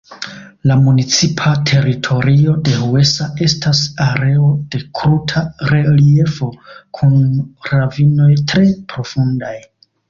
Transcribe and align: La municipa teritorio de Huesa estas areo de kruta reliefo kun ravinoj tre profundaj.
La 0.69 0.75
municipa 0.85 1.51
teritorio 1.71 2.55
de 2.69 2.73
Huesa 2.93 3.29
estas 3.49 3.83
areo 4.07 4.49
de 4.77 4.83
kruta 5.01 5.45
reliefo 5.75 6.53
kun 7.01 7.17
ravinoj 7.75 8.33
tre 8.55 8.71
profundaj. 8.95 9.57